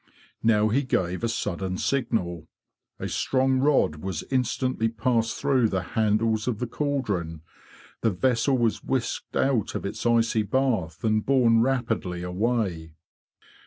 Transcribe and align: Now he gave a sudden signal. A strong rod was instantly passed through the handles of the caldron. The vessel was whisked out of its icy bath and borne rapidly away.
Now 0.41 0.69
he 0.69 0.81
gave 0.81 1.23
a 1.23 1.29
sudden 1.29 1.77
signal. 1.77 2.47
A 2.97 3.07
strong 3.07 3.59
rod 3.59 3.97
was 3.97 4.23
instantly 4.31 4.87
passed 4.89 5.35
through 5.39 5.69
the 5.69 5.83
handles 5.93 6.47
of 6.47 6.57
the 6.57 6.65
caldron. 6.65 7.41
The 8.01 8.09
vessel 8.09 8.57
was 8.57 8.83
whisked 8.83 9.35
out 9.37 9.75
of 9.75 9.85
its 9.85 10.03
icy 10.07 10.41
bath 10.41 11.03
and 11.03 11.23
borne 11.23 11.61
rapidly 11.61 12.23
away. 12.23 12.95